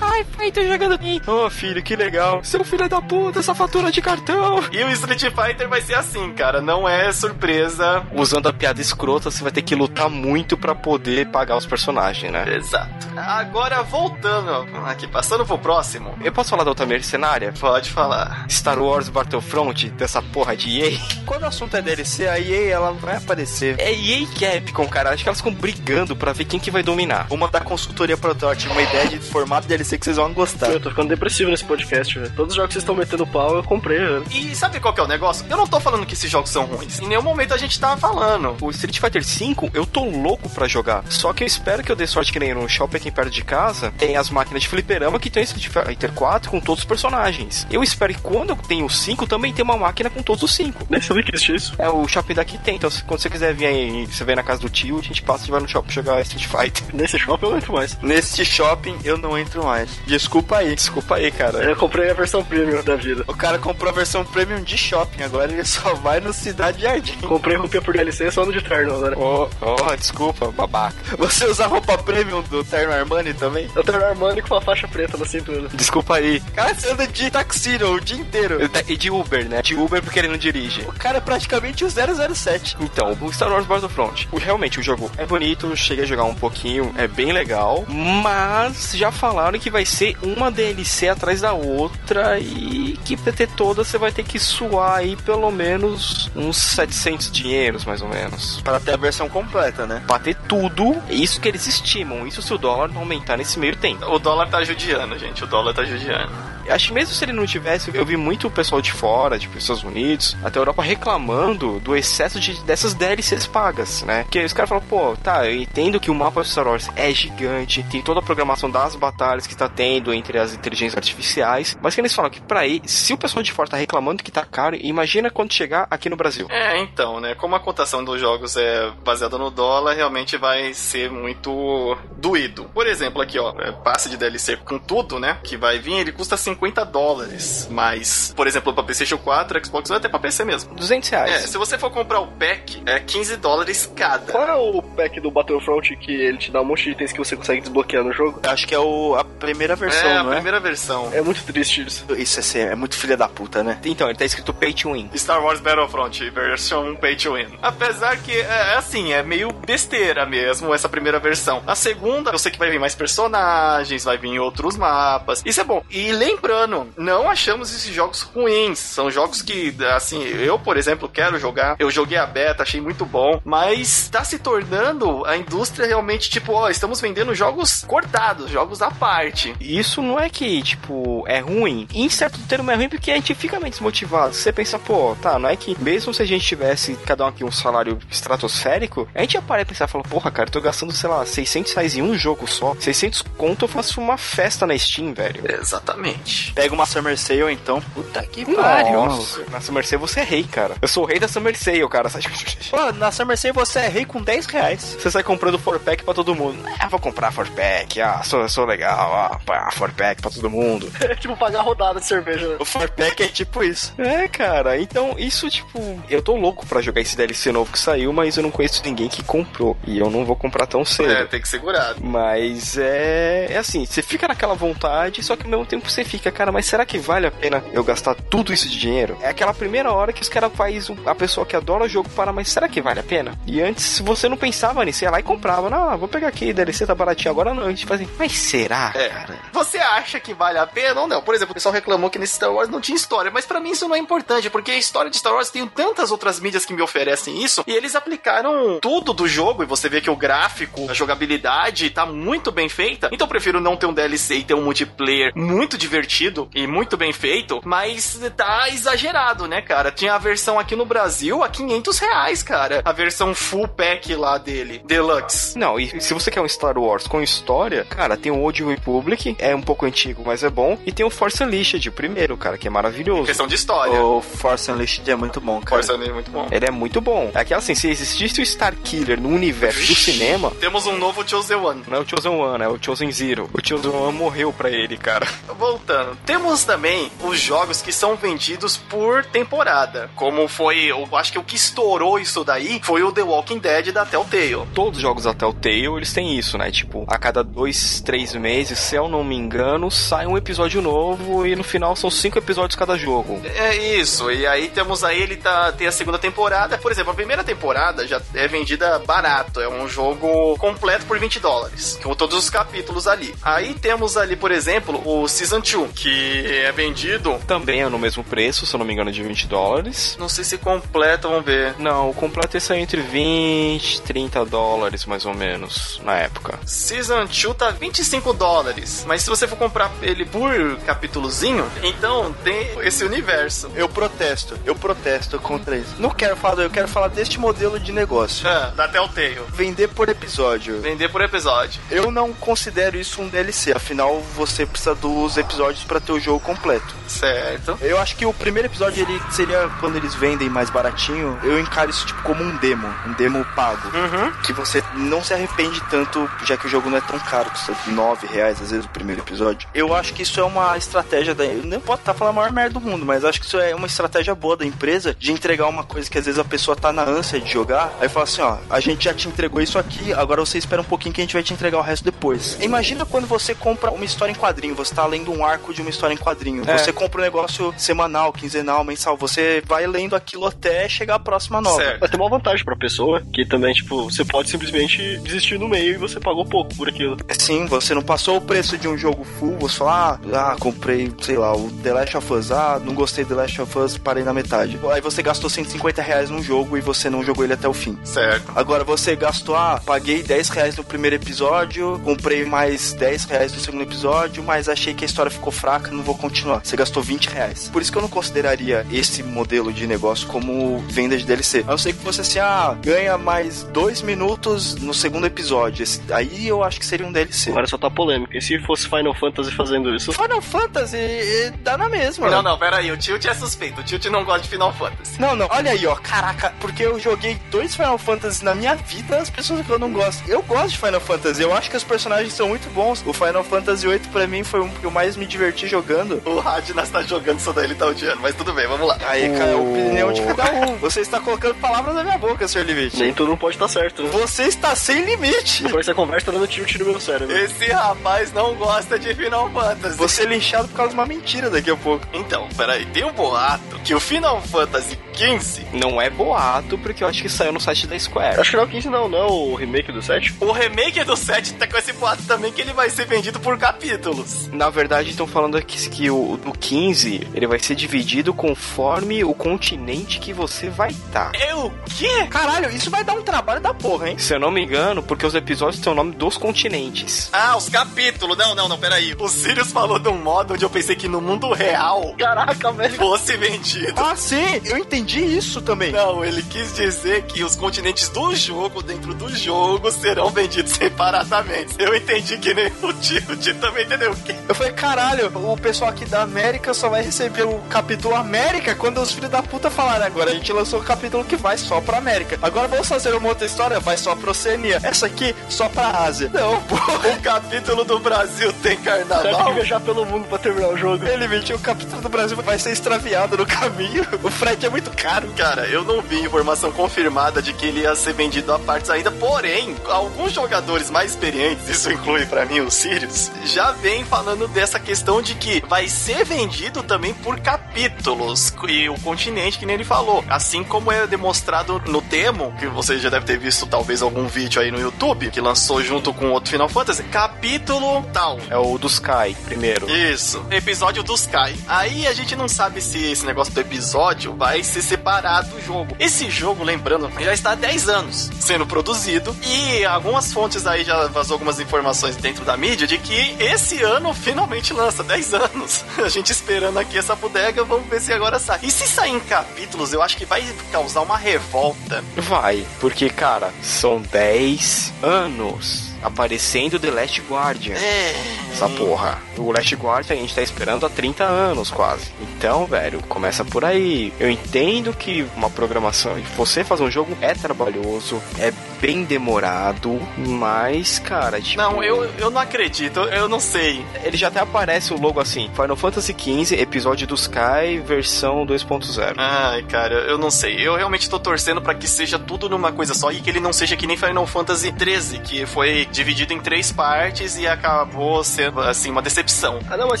[0.00, 1.20] Ai, pai, tô jogando bem.
[1.26, 2.42] Ô, filho, que legal.
[2.42, 4.60] Seu filho da puta, essa fatura de cartão.
[4.72, 6.60] E o Street Fighter vai ser assim, cara.
[6.60, 8.02] Não é surpresa.
[8.14, 12.32] Usando a piada escrota, você vai ter que lutar muito pra poder pagar os personagens,
[12.32, 12.44] né?
[12.56, 13.08] Exato.
[13.16, 16.14] Agora, voltando aqui, passando pro próximo.
[16.22, 17.52] Eu posso falar da outra mercenária?
[17.58, 18.46] Pode falar.
[18.48, 20.98] Star Wars Battlefront, dessa porra de EA.
[21.26, 23.76] Quando o assunto é DLC, a EA ela vai aparecer.
[23.78, 25.10] É EA e Capcom, cara.
[25.10, 27.26] Acho que elas ficam brigando pra ver quem que vai dominar.
[27.30, 30.68] Uma da consultoria protótipo, uma ideia de formato DLC que vocês vão gostar.
[30.70, 32.32] Eu tô ficando depressivo nesse podcast, velho.
[32.34, 34.24] Todos os jogos que vocês estão metendo pau, eu comprei, velho.
[34.30, 35.44] E sabe qual que é o negócio?
[35.48, 37.00] Eu não tô falando que esses jogos são ruins.
[37.00, 38.56] Em nenhum momento a gente tá falando.
[38.60, 41.04] O Street Fighter V, eu tô louco pra jogar.
[41.08, 43.42] Só que eu espero que eu dê sorte que nem no shopping aqui perto de
[43.44, 46.84] casa, tem as máquinas de fliperama que tem o Street Fighter 4 com todos os
[46.88, 47.66] personagens.
[47.70, 50.54] Eu espero que quando eu tenho o 5, também tenha uma máquina com todos os
[50.54, 50.86] 5.
[50.88, 51.74] Nem sabia que existia isso.
[51.78, 54.42] É, o shopping daqui tem, então se- quando você quiser vir aí, você vem na
[54.42, 56.84] casa do tio, a gente passa e vai no shopping jogar Street Fighter.
[56.94, 57.98] Nesse shopping eu não entro mais.
[58.02, 59.79] Neste shopping eu não entro mais.
[60.06, 60.74] Desculpa aí.
[60.74, 61.62] Desculpa aí, cara.
[61.64, 63.24] Eu comprei a versão premium da vida.
[63.26, 67.18] O cara comprou a versão premium de shopping, agora ele só vai no Cidade Jardim.
[67.20, 69.18] Comprei roupinha por DLC só no de terno agora.
[69.18, 70.96] Oh, oh, desculpa, babaca.
[71.16, 73.68] Você usa roupa premium do Terno Armani também?
[73.74, 75.68] Eu tenho Armani com uma faixa preta na cintura.
[75.72, 76.40] Desculpa aí.
[76.54, 78.58] Cara, você anda de taxino o dia inteiro.
[78.88, 79.62] E de Uber, né?
[79.62, 80.82] De Uber porque ele não dirige.
[80.82, 82.76] O cara é praticamente o 007.
[82.80, 84.28] Então, o Star Wars Battlefront.
[84.32, 89.10] Realmente, o jogo é bonito, cheguei a jogar um pouquinho, é bem legal, mas já
[89.12, 93.98] falaram que vai ser uma DLC atrás da outra e que pra ter todas você
[93.98, 98.60] vai ter que suar aí pelo menos uns 700 dinheiros, mais ou menos.
[98.62, 100.02] Para ter a versão completa, né?
[100.06, 103.58] Pra ter tudo, é isso que eles estimam, isso se o dólar não aumentar nesse
[103.58, 104.04] meio tempo.
[104.06, 105.44] O dólar tá judiando, gente.
[105.44, 106.32] O dólar tá judiando.
[106.68, 109.58] Acho que mesmo se ele não tivesse, eu vi muito o pessoal de fora, tipo
[109.58, 114.24] Estados Unidos, até a Europa reclamando do excesso de, dessas DLCs pagas, né?
[114.30, 117.12] Que os caras falam, pô, tá, eu entendo que o mapa de Star Wars é
[117.12, 121.94] gigante, tem toda a programação das batalhas que tá tendo entre as inteligências artificiais, mas
[121.94, 124.44] que eles falam que pra aí, se o pessoal de fora tá reclamando que tá
[124.44, 126.46] caro, imagina quando chegar aqui no Brasil.
[126.50, 127.34] É, então, né?
[127.34, 132.64] Como a cotação dos jogos é baseada no dólar, realmente vai ser muito doído.
[132.74, 135.38] Por exemplo, aqui, ó, é, passe de DLC com tudo, né?
[135.42, 136.59] Que vai vir, ele custa 50
[136.90, 137.66] dólares.
[137.70, 140.74] Mas, por exemplo, pra PlayStation 4, Xbox One, até pra PC mesmo.
[140.74, 141.42] 200 É, reais.
[141.50, 144.30] se você for comprar o pack, é 15 dólares cada.
[144.32, 147.18] Qual é o pack do Battlefront que ele te dá um monte de itens que
[147.18, 148.40] você consegue desbloquear no jogo?
[148.42, 150.34] Acho que é o, a primeira versão, é, a não é?
[150.36, 151.10] primeira versão.
[151.12, 152.04] É muito triste isso.
[152.16, 153.78] Isso é, ser- é muito filha da puta, né?
[153.84, 155.10] Então, ele tá escrito Pay to Win.
[155.16, 157.58] Star Wars Battlefront versão Pay to Win.
[157.62, 161.62] Apesar que, é assim, é meio besteira mesmo essa primeira versão.
[161.66, 165.42] A segunda, eu sei que vai vir mais personagens, vai vir outros mapas.
[165.44, 165.82] Isso é bom.
[165.90, 168.78] E lembrando, não achamos esses jogos ruins.
[168.78, 171.76] São jogos que, assim, eu, por exemplo, quero jogar.
[171.78, 173.40] Eu joguei a beta, achei muito bom.
[173.44, 178.90] Mas tá se tornando a indústria realmente, tipo, ó, estamos vendendo jogos cortados, jogos à
[178.90, 179.54] parte.
[179.60, 181.86] Isso não é que, tipo, é ruim.
[181.92, 184.34] Em certo termo é ruim porque a gente fica meio desmotivado.
[184.34, 187.44] Você pensa, pô, tá, não é que mesmo se a gente tivesse cada um aqui
[187.44, 190.92] um salário estratosférico, a gente ia parar e pensar, fala, porra, cara, eu tô gastando,
[190.92, 192.74] sei lá, 600 reais em um jogo só.
[192.78, 195.42] 600 conto eu faço uma festa na Steam, velho.
[195.60, 196.29] Exatamente.
[196.54, 197.80] Pega uma Summer Sale, então.
[197.94, 198.92] Puta que pariu.
[198.92, 200.76] Nossa, na Summer Sale você é rei, cara.
[200.80, 202.08] Eu sou o rei da Summer Sale, cara.
[202.70, 204.96] Pô, na Summer Sale você é rei com 10 reais.
[204.98, 206.58] Você sai comprando 4-pack pra todo mundo.
[206.78, 208.00] Ah, vou comprar 4-pack.
[208.00, 209.14] Ah, sou, sou legal.
[209.14, 210.90] Ah, pá, 4-pack pra todo mundo.
[211.00, 212.56] É tipo pagar rodada de cerveja, né?
[212.58, 213.94] O 4-pack é tipo isso.
[213.98, 214.78] É, cara.
[214.78, 216.00] Então, isso, tipo...
[216.08, 219.08] Eu tô louco pra jogar esse DLC novo que saiu, mas eu não conheço ninguém
[219.08, 219.76] que comprou.
[219.86, 221.12] E eu não vou comprar tão cedo.
[221.12, 221.94] É, tem que segurar.
[222.00, 226.19] Mas é, é assim, você fica naquela vontade, só que ao mesmo tempo você fica,
[226.28, 229.16] cara, mas será que vale a pena eu gastar tudo isso de dinheiro?
[229.22, 232.32] É aquela primeira hora que os caras faz a pessoa que adora o jogo para,
[232.32, 233.38] mas será que vale a pena?
[233.46, 236.84] E antes você não pensava nisso, ia lá e comprava, não, vou pegar aqui, DLC
[236.86, 239.08] tá baratinho agora não, a gente faz assim, mas será, É.
[239.08, 239.38] cara?
[239.52, 241.22] Você acha que vale a pena ou não?
[241.22, 243.70] Por exemplo, o pessoal reclamou que nesse Star Wars não tinha história, mas pra mim
[243.70, 246.72] isso não é importante, porque a história de Star Wars tem tantas outras mídias que
[246.74, 250.90] me oferecem isso, e eles aplicaram tudo do jogo, e você vê que o gráfico,
[250.90, 254.54] a jogabilidade tá muito bem feita, então eu prefiro não ter um DLC e ter
[254.54, 256.09] um multiplayer muito divertido
[256.54, 259.90] e muito bem feito, mas tá exagerado, né, cara?
[259.92, 264.36] Tinha a versão aqui no Brasil a 500 reais, cara, a versão full pack lá
[264.38, 265.56] dele, Deluxe.
[265.58, 269.36] Não, e se você quer um Star Wars com história, cara, tem o Old Republic,
[269.38, 272.58] é um pouco antigo, mas é bom, e tem o Force Unleashed, o primeiro, cara,
[272.58, 273.24] que é maravilhoso.
[273.26, 274.02] Questão de história.
[274.02, 275.82] O Force Unleashed é muito bom, cara.
[275.82, 276.48] Força é muito bom.
[276.50, 277.30] Ele é muito bom.
[277.34, 281.26] É que assim, se existisse o Star Killer no universo do cinema, Temos um novo
[281.28, 281.82] Chosen One.
[281.86, 283.48] não é o Chosen One, é o Chosen Zero.
[283.52, 285.26] O Chosen One morreu pra ele, cara.
[285.58, 290.10] Voltando, temos também os jogos que são vendidos por temporada.
[290.14, 293.92] Como foi, eu acho que o que estourou isso daí foi o The Walking Dead
[293.92, 294.66] da Telltale.
[294.74, 296.70] Todos os jogos da Telltale, eles têm isso, né?
[296.70, 301.46] Tipo, a cada dois, três meses, se eu não me engano, sai um episódio novo
[301.46, 303.40] e no final são cinco episódios cada jogo.
[303.44, 306.78] É isso, e aí temos aí, ele tá, tem a segunda temporada.
[306.78, 311.40] Por exemplo, a primeira temporada já é vendida barato, é um jogo completo por 20
[311.40, 313.34] dólares, com todos os capítulos ali.
[313.42, 318.22] Aí temos ali, por exemplo, o Season 2, que é vendido, Também é no mesmo
[318.22, 320.16] preço, se eu não me engano, de 20 dólares.
[320.18, 321.74] não sei se completa, vamos ver.
[321.78, 326.58] Não, o completo sair entre 20 e 30 dólares, mais ou menos, na época.
[326.66, 332.70] Season 2 tá 25 dólares, mas se você for comprar ele por capítulozinho, então tem
[332.82, 333.70] esse universo.
[333.74, 335.94] Eu protesto, eu protesto contra isso.
[335.98, 338.48] Não quero falar, eu quero falar deste modelo de negócio.
[338.48, 339.40] Ah, da Telltale.
[339.48, 340.80] Vender por episódio.
[340.80, 341.80] Vender por episódio.
[341.90, 346.40] Eu não considero isso um DLC, afinal você precisa dos episódios pra ter o jogo
[346.40, 346.94] completo.
[347.06, 347.78] Certo.
[347.80, 351.38] Eu acho que o primeiro episódio ele seria quando eles vendem mais baratinho.
[351.42, 354.32] Eu encaro isso tipo como um demo, um demo pago, Uhum.
[354.42, 357.74] que você não se arrepende tanto, já que o jogo não é tão caro, custa
[357.88, 359.68] 9 reais às vezes o primeiro episódio.
[359.74, 361.44] Eu acho que isso é uma estratégia da.
[361.44, 363.74] Eu nem posso estar falando a maior merda do mundo, mas acho que isso é
[363.74, 366.92] uma estratégia boa da empresa de entregar uma coisa que às vezes a pessoa tá
[366.92, 367.92] na ânsia de jogar.
[368.00, 370.84] Aí fala assim: ó, a gente já te entregou isso aqui, agora você espera um
[370.84, 372.56] pouquinho que a gente vai te entregar o resto depois.
[372.60, 375.90] Imagina quando você compra uma história em quadrinho, você tá lendo um arco de uma
[375.90, 376.62] história em quadrinho.
[376.66, 376.78] É.
[376.78, 379.16] Você compra um negócio semanal, quinzenal, mensal.
[379.16, 381.82] Você vai lendo aquilo até chegar a próxima nova.
[381.82, 381.98] Certo.
[382.00, 385.94] Mas tem uma vantagem pra pessoa, que também, tipo, você pode simplesmente desistir no meio
[385.94, 387.16] e você pagou pouco por aquilo.
[387.38, 391.12] Sim, você não passou o preço de um jogo full, você fala, ah, ah, comprei,
[391.20, 393.98] sei lá, o The Last of Us, ah, não gostei do The Last of Us,
[393.98, 394.78] parei na metade.
[394.92, 397.98] Aí você gastou 150 reais num jogo e você não jogou ele até o fim.
[398.04, 398.52] Certo.
[398.54, 403.60] Agora você gastou, ah, paguei 10 reais no primeiro episódio, comprei mais 10 reais no
[403.60, 406.60] segundo episódio, mas achei que a história ficou fraca, não vou continuar.
[406.64, 407.68] Você gastou 20 reais.
[407.72, 411.60] Por isso que eu não consideraria esse modelo de negócio como venda de DLC.
[411.66, 415.82] A não ser que fosse assim, ah, ganha mais 2 minutos no segundo episódio.
[415.82, 417.50] Esse- aí eu acho que seria um DLC.
[417.50, 418.36] Agora só tá polêmica.
[418.36, 420.12] E se fosse Final Fantasy fazendo isso?
[420.12, 422.28] Final Fantasy dá na mesma.
[422.30, 422.90] Não, não, pera aí.
[422.90, 423.80] O Tilt é suspeito.
[423.80, 425.20] O Tilt não gosta de Final Fantasy.
[425.20, 425.94] Não, não, olha aí, ó.
[425.96, 429.92] Caraca, porque eu joguei dois Final Fantasy na minha vida, as pessoas que eu não
[429.92, 430.22] gosto.
[430.28, 433.02] Eu gosto de Final Fantasy, eu acho que os personagens são muito bons.
[433.06, 436.20] O Final Fantasy VIII pra mim foi um que eu mais me diverti jogando.
[436.24, 438.20] O Radnas tá jogando isso daí, ele tá odiando.
[438.20, 438.98] Mas tudo bem, vamos lá.
[439.06, 440.76] Aí, cara, é a opinião de cada um.
[440.80, 442.62] Você está colocando palavras na minha boca, Sr.
[442.62, 442.98] Limite.
[442.98, 444.02] Nem tudo não pode estar certo.
[444.02, 444.10] né?
[444.12, 445.62] Você está sem limite.
[445.62, 447.36] Depois essa conversa tá dando tilt no meu cérebro.
[447.36, 449.96] Esse rapaz não gosta de Final Fantasy.
[449.96, 452.06] Você é linchado por causa de uma mentira daqui a pouco.
[452.12, 457.08] Então, peraí, tem um boato que o Final Fantasy XV, Não é boato, porque eu
[457.08, 458.40] acho que saiu no site da Square.
[458.40, 460.34] Acho que não é o 15 não, não é o remake do 7?
[460.40, 463.58] o remake do 7 tá com esse boato também que ele vai ser vendido por
[463.58, 464.48] capítulos.
[464.52, 469.32] Na verdade, estão falando aqui que o do 15 ele vai ser dividido conforme o
[469.34, 471.30] continente que você vai estar.
[471.34, 472.26] É o quê?
[472.28, 474.18] Caralho, isso vai dar um trabalho da porra, hein?
[474.18, 477.28] Se eu não me engano, porque os episódios têm o nome dos continentes.
[477.32, 478.36] Ah, os capítulos.
[478.36, 479.14] Não, não, não, peraí.
[479.18, 482.94] O Sirius falou de um modo onde eu pensei que no mundo real Caraca, velho.
[482.96, 483.94] fosse vendido.
[484.00, 485.92] Ah, sim, eu entendi isso também.
[485.92, 491.74] Não, ele quis dizer que os continentes do jogo, dentro do jogo, serão vendidos separadamente.
[491.78, 494.34] Eu entendi que nem o tio, o tio também entendeu o quê?
[494.48, 499.00] Eu falei, caralho, o pessoal aqui da América só vai receber o capítulo América quando
[499.00, 500.06] os filhos da puta falarem.
[500.06, 502.38] Agora a gente lançou o capítulo que vai só pra América.
[502.42, 504.78] Agora vamos fazer uma outra história, vai só pra Oceania.
[504.82, 506.30] Essa aqui só pra Ásia.
[506.32, 506.76] Não, pô.
[506.76, 509.54] O capítulo do Brasil tem Você vai ter que carnaval.
[509.54, 511.04] viajar pelo mundo pra terminar o jogo.
[511.06, 514.06] Ele mentiu, o capítulo do Brasil vai ser extraviado no caminho.
[514.22, 515.28] O frete é muito caro.
[515.36, 519.10] Cara, eu não vi informação confirmada de que ele ia ser vendido a partes ainda,
[519.10, 524.78] porém, alguns jogadores mais experientes, isso inclui pra mim o Sirius, já vem falando dessa
[524.78, 529.84] questão de que vai ser vendido também por capítulos e o continente que nem ele
[529.84, 534.28] falou, assim como é demonstrado no demo, que você já deve ter visto talvez algum
[534.28, 538.38] vídeo aí no YouTube, que lançou junto com outro Final Fantasy, capítulo tal.
[538.48, 539.90] É o do Sky, primeiro.
[539.90, 541.58] Isso, episódio do Sky.
[541.66, 545.96] Aí a gente não sabe se esse negócio do episódio vai ser separado do jogo.
[545.98, 551.08] Esse jogo, lembrando, já está há 10 anos sendo produzido e algumas fontes aí já
[551.08, 555.84] vazou algumas informações dentro da mídia de que esse ano finalmente lança 10 anos.
[555.98, 558.60] A gente esperando aqui essa bodega, vamos ver se agora sai.
[558.62, 562.04] E se sair em capítulos, eu acho que vai causar uma revolta.
[562.16, 567.74] Vai, porque, cara, são 10 anos aparecendo The Last Guardian.
[567.74, 568.14] É.
[568.52, 569.18] Essa porra.
[569.36, 572.10] O Last Guardian a gente tá esperando há 30 anos quase.
[572.20, 574.12] Então, velho, começa por aí.
[574.18, 580.98] Eu entendo que uma programação, você fazer um jogo é trabalhoso, é bem demorado, mas,
[580.98, 581.60] cara, tipo.
[581.60, 583.84] Não, eu, eu não acredito, eu não sei.
[584.02, 589.14] Ele já até aparece o logo assim: Final Fantasy XV, episódio do Sky, versão 2.0.
[589.16, 590.66] Ai, cara, eu não sei.
[590.66, 593.52] Eu realmente tô torcendo pra que seja tudo numa coisa só e que ele não
[593.52, 598.60] seja que nem Final Fantasy 13, que foi dividido em três partes e acabou sendo,
[598.60, 599.58] assim, uma decepção.
[599.68, 600.00] Ah, não, mas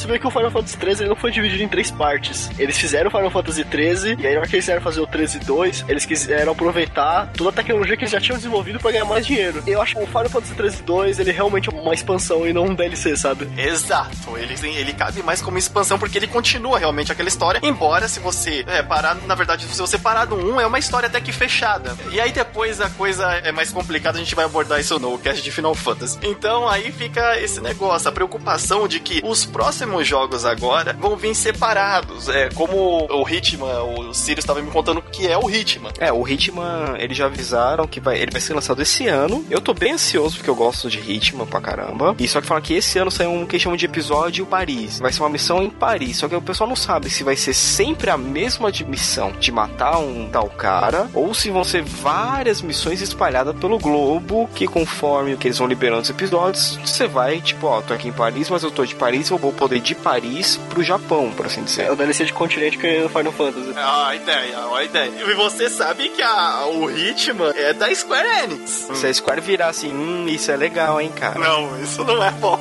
[0.00, 2.50] você vê que o Final Fantasy XIII ele não foi dividido em três partes.
[2.58, 5.06] Eles fizeram o Final Fantasy XIII, e aí na hora que eles quiseram fazer o
[5.06, 9.26] 13-2, eles quiseram aproveitar toda a tecnologia que eles já tinham desenvolvido pra ganhar mais
[9.26, 9.62] dinheiro.
[9.66, 12.66] Eu acho que o Final Fantasy XIII 2, ele realmente é uma expansão e não
[12.66, 13.48] um DLC, sabe?
[13.56, 17.60] Exato, ele, ele cabe mais como expansão porque ele continua realmente aquela história.
[17.62, 21.06] Embora, se você é, parar, na verdade, se você parar no 1, é uma história
[21.06, 21.96] até que fechada.
[22.10, 25.42] E aí depois a coisa é mais complicada, a gente vai abordar isso no cast
[25.42, 26.18] de Final Fantasy.
[26.22, 31.34] Então aí fica esse negócio, a preocupação de que os próximos jogos agora vão vir
[31.34, 32.28] separados.
[32.28, 35.92] É como o Hitman, o Sirius estava me contando que é o Hitman.
[35.98, 39.44] É, o Hitman, eles já avisaram que vai, ele vai ser lançado esse ano.
[39.50, 42.14] Eu tô bem ansioso porque eu gosto de Hitman pra caramba.
[42.18, 44.98] E só que falam que esse ano saiu um que chamam de episódio Paris.
[44.98, 46.18] Vai ser uma missão em Paris.
[46.18, 49.98] Só que o pessoal não sabe se vai ser sempre a mesma missão de matar
[49.98, 55.48] um tal cara ou se vão ser várias missões espalhadas pelo globo que conforme que
[55.48, 58.70] eles vão liberando os episódios, você vai, tipo, ó, tô aqui em Paris, mas eu
[58.72, 61.84] tô de Paris, eu vou poder ir de Paris pro Japão, por assim dizer.
[61.84, 63.72] É o DLC de continente que é no Final Fantasy.
[63.76, 65.12] Ah, a ideia, a ideia.
[65.16, 68.88] E você sabe que a, o Hitman é da Square Enix.
[68.94, 71.38] Se a Square virar assim, hum, isso é legal, hein, cara.
[71.38, 72.58] Não, isso não é bom.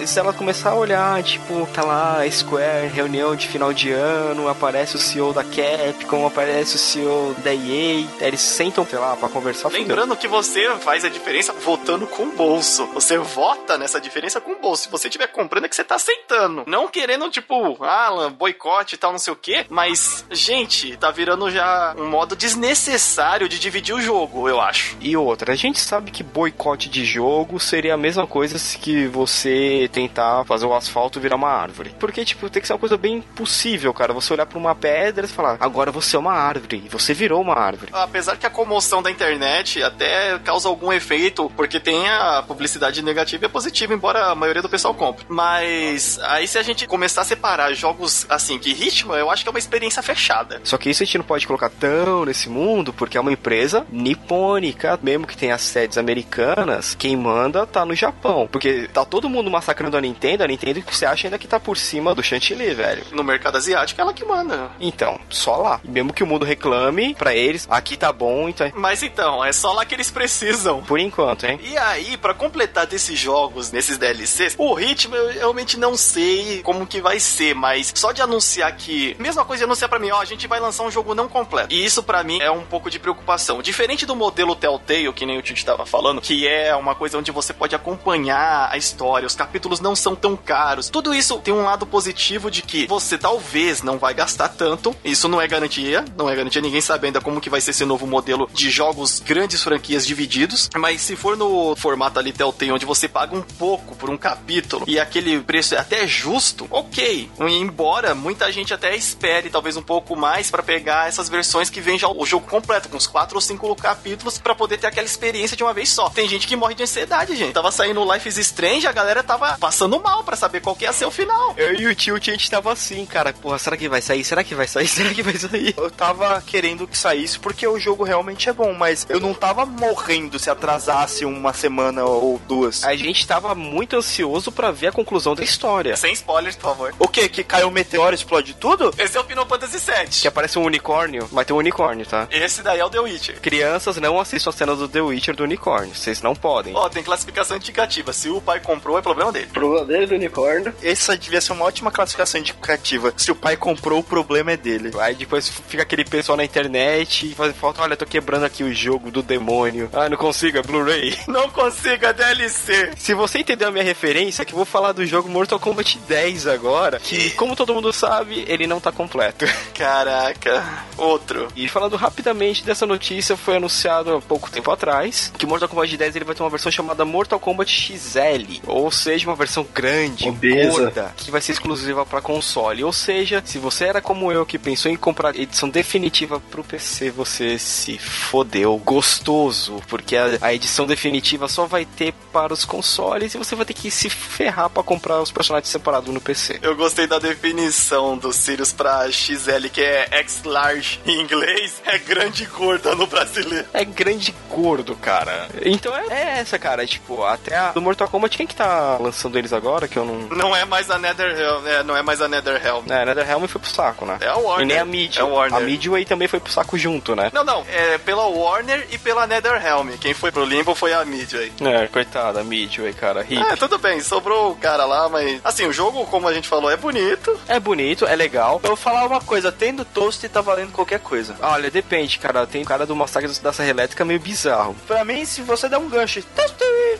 [0.00, 3.90] E se ela começar a olhar, tipo, tá lá a Square, reunião de final de
[3.90, 9.16] ano, aparece o CEO da Capcom, aparece o CEO da EA, eles sentam, sei lá,
[9.16, 9.70] pra conversar.
[9.70, 9.80] fudeu.
[9.80, 12.86] Lembrando que você faz a diferença votando com o bolso.
[12.86, 14.84] Você vota nessa diferença com o bolso.
[14.84, 16.64] Se você estiver comprando, é que você tá aceitando.
[16.66, 19.64] Não querendo, tipo, ah, boicote e tal, não sei o quê.
[19.68, 24.96] Mas, gente, tá virando já um modo desnecessário de dividir o jogo, eu acho.
[25.00, 29.88] E outra, a gente sabe que boicote de jogo seria a mesma coisa que você
[29.92, 31.94] tentar fazer o asfalto virar uma árvore.
[32.00, 34.12] Porque, tipo, tem que ser uma coisa bem possível, cara.
[34.12, 36.82] Você olhar pra uma pedra e falar, agora você é uma árvore.
[36.84, 37.92] E você virou uma árvore.
[37.94, 43.44] Apesar que a comoção da internet até causa algum efeito, porque tem a publicidade negativa
[43.44, 45.26] e a positiva, embora a maioria do pessoal compre.
[45.28, 49.48] Mas aí se a gente começar a separar jogos assim, que Hitman, eu acho que
[49.48, 50.60] é uma experiência fechada.
[50.62, 53.84] Só que isso a gente não pode colocar tão nesse mundo, porque é uma empresa
[53.90, 58.48] nipônica, mesmo que tenha sedes americanas, quem manda tá no Japão.
[58.50, 61.58] Porque tá todo mundo massacrando a Nintendo, a Nintendo que você acha ainda que tá
[61.58, 63.04] por cima do chantilly, velho.
[63.12, 64.70] No mercado asiático, é ela que manda.
[64.80, 65.80] Então, só lá.
[65.84, 68.70] Mesmo que o mundo reclame pra eles, aqui tá bom, então.
[68.74, 70.82] Mas então, é só lá que eles precisam.
[70.82, 71.58] Por enquanto, hein?
[71.62, 76.86] E aí, pra completar desses jogos, nesses DLCs, o ritmo eu realmente não sei como
[76.86, 79.16] que vai ser, mas só de anunciar que.
[79.18, 81.74] Mesma coisa de anunciar pra mim, ó, a gente vai lançar um jogo não completo.
[81.74, 83.60] E isso pra mim é um pouco de preocupação.
[83.60, 87.32] Diferente do modelo Telltale, que nem o Tite tava falando, que é uma coisa onde
[87.32, 90.88] você pode acompanhar a história, os capítulos não são tão caros.
[90.88, 94.94] Tudo isso tem um lado positivo de que você talvez não vai gastar tanto.
[95.04, 97.84] Isso não é garantia, não é garantia, ninguém sabe ainda como que vai ser esse
[97.84, 100.70] novo modelo de jogos grandes franquias divididos.
[100.76, 104.84] Mas se for no formato ali Telltale, onde você paga um pouco por um capítulo
[104.86, 107.30] e aquele preço é até justo, ok.
[107.40, 111.98] Embora muita gente até espere talvez um pouco mais para pegar essas versões que vem
[111.98, 115.56] já o jogo completo, com uns 4 ou 5 capítulos, para poder ter aquela experiência
[115.56, 116.08] de uma vez só.
[116.10, 117.52] Tem gente que morre de ansiedade, gente.
[117.52, 120.92] Tava saindo Life is Strange, a galera tava passando mal para saber qual que ia
[120.92, 121.54] ser o final.
[121.56, 123.32] Eu e o tio, a gente tava assim, cara.
[123.32, 124.24] Porra, será que vai sair?
[124.24, 124.88] Será que vai sair?
[124.92, 125.74] Será que vai sair?
[125.76, 129.66] Eu tava querendo que saísse porque o jogo realmente é bom, mas eu não tava
[129.66, 132.84] morrendo se atrasasse uma semana ou duas.
[132.84, 135.96] A gente tava muito ansioso pra ver a conclusão da história.
[135.96, 136.94] Sem spoilers, por favor.
[136.98, 137.28] O que?
[137.28, 138.92] Que caiu um meteoro e explode tudo?
[138.98, 140.06] Esse é o Final Fantasy VII.
[140.22, 141.26] Que aparece um unicórnio.
[141.32, 142.26] Vai ter um unicórnio, tá?
[142.30, 143.40] Esse daí é o The Witcher.
[143.40, 145.94] Crianças não assistam a cena do The Witcher do unicórnio.
[145.94, 146.74] Vocês não podem.
[146.74, 148.12] Ó, tem classificação indicativa.
[148.12, 149.46] Se o pai comprou, é problema dele.
[149.46, 150.74] Problema dele do unicórnio.
[150.82, 153.12] Essa devia ser uma ótima classificação indicativa.
[153.16, 154.90] Se o pai comprou, o problema é dele.
[154.98, 158.72] Aí depois fica aquele pessoal na internet e faz foto, olha, tô quebrando aqui o
[158.72, 159.90] jogo do demônio.
[159.92, 161.16] Ah, não consigo, é Blu-ray.
[161.28, 161.48] Não
[161.82, 162.92] consiga DLC.
[162.96, 166.46] Se você entendeu a minha referência, que eu vou falar do jogo Mortal Kombat 10
[166.46, 169.44] agora, que como todo mundo sabe, ele não tá completo.
[169.74, 170.84] Caraca.
[170.96, 171.48] Outro.
[171.56, 176.16] E falando rapidamente dessa notícia, foi anunciado há pouco tempo atrás que Mortal Kombat 10
[176.16, 180.70] ele vai ter uma versão chamada Mortal Kombat XL, ou seja, uma versão grande, Obesa.
[180.70, 182.84] gorda, que vai ser exclusiva para console.
[182.84, 187.10] Ou seja, se você era como eu que pensou em comprar edição definitiva pro PC,
[187.10, 193.34] você se fodeu gostoso, porque a, a edição definitiva só vai ter para os consoles
[193.34, 196.60] e você vai ter que se ferrar para comprar os personagens separados no PC.
[196.60, 202.44] Eu gostei da definição do Sirius pra XL, que é X-Large em inglês, é grande
[202.44, 203.66] gorda no brasileiro.
[203.72, 205.48] É grande gordo, cara.
[205.64, 206.86] Então é, é essa, cara.
[206.86, 209.88] Tipo, até a do Mortal Kombat, quem que tá lançando eles agora?
[209.88, 210.36] Que eu não.
[210.36, 212.84] Não é mais a NetherRealm, é, não é mais a NetherRealm.
[212.90, 214.18] É, NetherRealm foi pro saco, né?
[214.20, 214.64] É a Warner.
[214.64, 215.18] E nem a Midway.
[215.18, 215.58] É a Warner.
[215.58, 217.30] A Midway também foi pro saco junto, né?
[217.32, 219.96] Não, não, é pela Warner e pela NetherRealm.
[219.98, 221.52] Quem foi pro limbo foi a Midway.
[221.66, 223.22] É, coitada, Midway, cara.
[223.22, 223.36] Hip.
[223.36, 226.70] É, tudo bem, sobrou o cara lá, mas assim, o jogo, como a gente falou,
[226.70, 227.38] é bonito.
[227.48, 228.60] É bonito, é legal.
[228.62, 231.36] Eu vou falar uma coisa, tendo toast tá valendo qualquer coisa.
[231.40, 232.46] Olha, depende, cara.
[232.46, 234.74] Tem o cara do Massacre da Serra Elétrica meio bizarro.
[234.86, 236.22] Pra mim, se você der um gancho,